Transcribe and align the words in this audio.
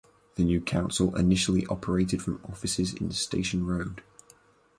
The 0.33 0.43
new 0.43 0.61
council 0.61 1.15
initially 1.15 1.63
operated 1.67 2.23
from 2.23 2.41
offices 2.49 2.91
in 2.95 3.11
Station 3.11 3.67
Road. 3.67 4.01